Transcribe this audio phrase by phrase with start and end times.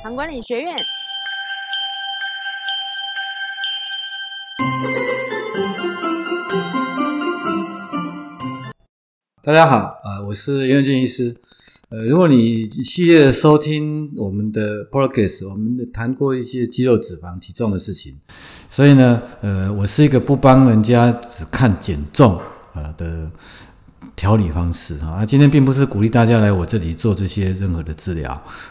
[0.00, 0.76] 糖管理学院。
[9.42, 11.34] 大家好，啊，我是袁建医师。
[11.88, 18.20] 呃，如果你系列收听我们的 progress，我们谈过一些肌肉、脂肪、体重的事情，
[18.70, 22.40] 所以呢，呃，我是一个不帮人家只看减重
[22.72, 23.28] 啊的
[24.16, 25.24] 调理方式啊。
[25.24, 28.30] 今天并不是鼓励大家来我这里做这些任何的治疗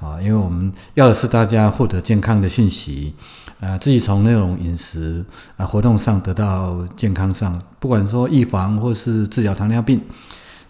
[0.00, 3.14] 啊，因为我们要的是大家获得健康的讯息
[3.60, 5.24] 啊，自己从那种饮食
[5.56, 10.00] 啊活动上得到健康上，不管说预防或是治疗糖尿病。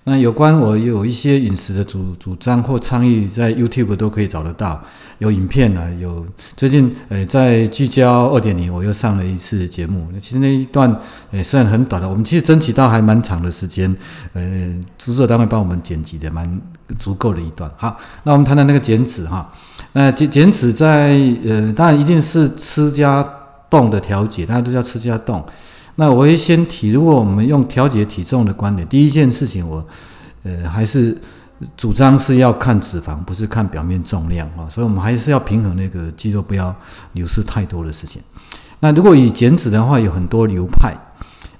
[0.08, 4.82] 那有关我有一些饮食的主主张或倡议，在 YouTube 都可以找得到，
[5.18, 6.24] 有影片啊，有
[6.56, 10.06] 最近呃在聚焦二点零，我又上了一次节目。
[10.12, 10.94] 那其实那一段
[11.30, 13.94] 呃虽然很短的，我们其实争取到还蛮长的时间，
[14.32, 16.60] 呃制作单位帮我们剪辑的蛮
[16.98, 17.70] 足够的一段。
[17.76, 19.52] 好，那我们谈谈那个减脂哈，
[19.92, 23.22] 那减减脂在呃当然一定是吃加
[23.68, 25.44] 动的调节，大家都叫吃加动。
[26.00, 29.84] 那我会先提，如果我们用调节体重的观点，第一件事情，我
[30.44, 31.18] 呃还是
[31.76, 36.72] 主张是要看脂肪，不是看表面重量啊，所以我们还是要平衡那个肌肉，不要
[37.14, 38.22] 流失太多的事情。
[38.78, 40.96] 那如果以减脂的话，有很多流派，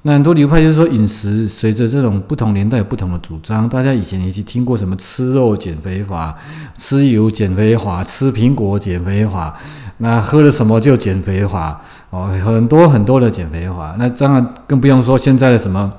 [0.09, 3.69] 那很多流派就是说饮食随着这种不同年代有不同的主张。
[3.69, 6.35] 大家以前也去听过什么吃肉减肥法、
[6.79, 9.55] 吃油减肥法、吃苹果减肥法。
[9.99, 13.97] 那喝了什么就减肥法哦，很多很多的减肥法。
[13.99, 15.93] 那当然更不用说现在的什么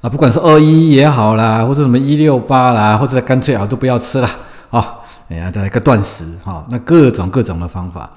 [0.00, 4.30] 啊，不管是二一也好啦，或者什么一六八啦，或者干脆啊都不要吃了
[4.70, 8.08] 啊，哎呀，再来个断食哈，那各种各种的方法。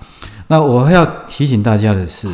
[0.46, 2.28] 那我要提醒大家的是，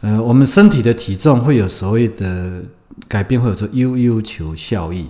[0.00, 2.62] 呃，我们身体的体重会有所谓的
[3.06, 5.08] 改变，会有说悠悠球效应。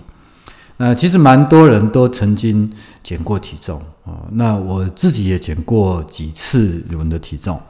[0.77, 2.67] 呃其实蛮多人都曾经
[3.03, 7.61] 减过体重啊，那我自己也减过几次我们的体重。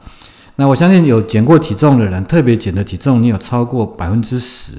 [0.56, 4.72] 那我相信有减过体重的人，特别减的体重，你有超过百分之十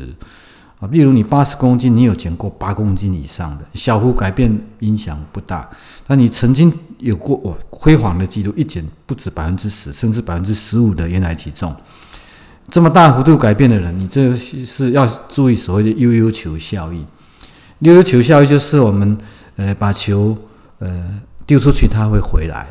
[0.79, 0.89] 啊。
[0.91, 5.69] 例如你八十公斤，你有减过八公斤以上的，小幅改变影响不大。
[6.07, 11.75] 那你曾经有过哦辉煌的记录，一减不止百分之十，甚至百分之十五的原来体重，
[12.69, 17.05] 这么大幅度改变的人，你这是要注意所谓的悠悠球效应。
[17.79, 19.17] 溜溜球效应就是我们，
[19.57, 20.37] 呃，把球，
[20.79, 22.67] 呃，丢出去，它会回来，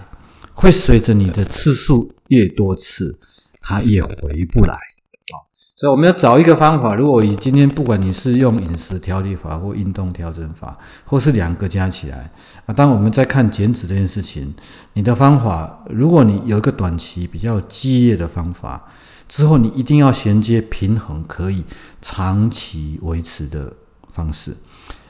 [0.55, 3.19] 会随着你的次数越多次，
[3.61, 4.73] 它也回不来。
[4.73, 5.45] 啊，
[5.77, 6.95] 所以我们要找一个方法。
[6.95, 12.33] 如果以今天不管你是用饮食调理法或运动调整法，或是两个加起来，
[12.65, 14.55] 啊，当我们在看减脂这件事情，
[14.95, 18.83] 你的方法，如果你有一个短期比较激烈的方法，
[19.29, 21.65] 之后你一定要衔接平衡，可以
[22.01, 23.73] 长期维持的
[24.13, 24.55] 方式。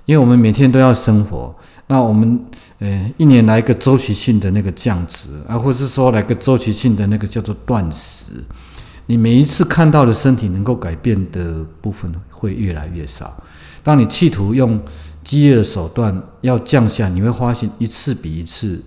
[0.05, 1.55] 因为我们每天都要生活，
[1.87, 2.45] 那我们
[2.81, 8.33] 呃一年来一个周期性的那个降脂啊，或者是说来个周期性的那个叫做断食，
[9.06, 13.33] 你每一次看到的身体能够改变的部分会越来越少。
[13.84, 14.81] 当你企图用
[15.22, 18.84] 激烈的手段要降下，你会发现一次比一次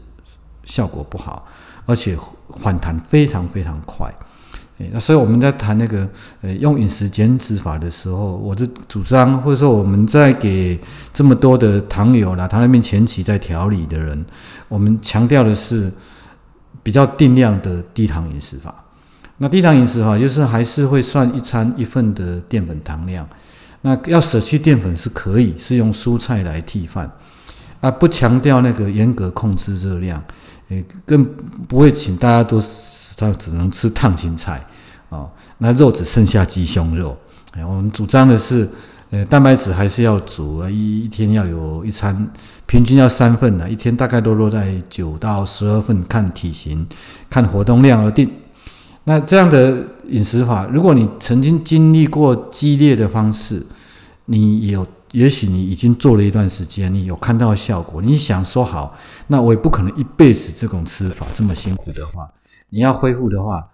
[0.66, 1.48] 效果不好，
[1.86, 2.18] 而且
[2.62, 4.14] 反弹非常非常快。
[4.92, 6.08] 那所以我们在谈那个
[6.42, 10.78] 呃用饮食减脂法的时候，我的主张或者说我们在给
[11.14, 14.26] 这么多的糖友啦、糖尿病前期在调理的人，
[14.68, 15.90] 我们强调的是
[16.84, 18.84] 比较定量的低糖饮食法。
[19.38, 23.28] 那低糖饮食法就是还是会算一餐一份的淀粉糖量。
[23.82, 27.10] 那要舍弃淀粉是可以，是用蔬菜来替饭
[27.80, 30.22] 啊，不强调那个严格控制热量。
[30.70, 31.24] 诶，更
[31.68, 32.60] 不会请大家都
[33.18, 34.66] 他只能吃烫青菜
[35.10, 35.28] 啊，
[35.60, 37.16] 那肉只剩下鸡胸肉。
[37.52, 38.68] 哎，我们主张的是，
[39.12, 42.28] 呃，蛋白质还是要足啊，一一天要有一餐，
[42.66, 46.88] 平均要三份的，一天大概都落在九到十二份，看体型、
[47.30, 48.30] 看活动量而定。
[49.04, 53.66] 那这样的饮食法，如果你曾经经历过激烈的方式，
[54.26, 54.86] 你有。
[55.16, 62.30] 也许你已经做了一段时间，你有看到效果，你想说好，那我也不可能一辈子这种吃法这么辛苦的话，
[62.70, 63.72] 你要恢复的话，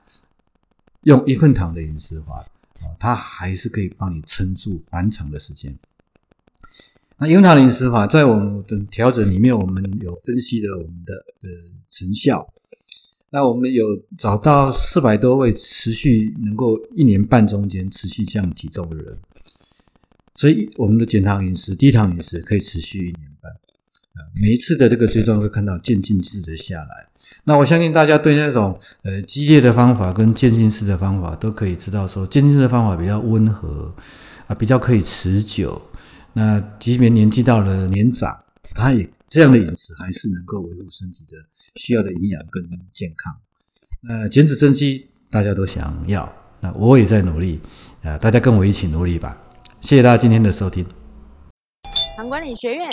[1.02, 2.46] 用一份糖的饮食法
[2.82, 5.76] 啊，它还是可以帮你撑住蛮长的时间。
[7.18, 11.50] 那樱桃饮食法在我们的调整里面，我们有分析了我们的呃
[11.90, 12.48] 成效。
[13.32, 19.18] 那我们有找到四百多位持续能够一年半中间持续降体重的人。
[20.36, 27.08] 所以我们的减糖饮食、低糖饮食可以持续一年半，啊，每一次的这个追踪会看到渐进式的下来。
[27.44, 33.94] 那我相信大家对那种呃激烈的方法跟渐进式的方法都可以知道，说渐进式的方法比较温和
[34.48, 35.82] 啊，比较可以持久。
[36.34, 38.38] 那即便年纪到了年长，
[38.76, 41.38] 他也这样的饮食还是能够维护身体的
[41.76, 42.64] 需要的营养跟
[42.94, 43.34] 健康。
[44.02, 47.60] 那减脂增肌大家都想要，那我也在努力
[48.02, 49.38] 啊，大家跟我一起努力吧。
[49.82, 50.86] 谢谢大家今天的收听。
[52.16, 52.88] 韩管理学院。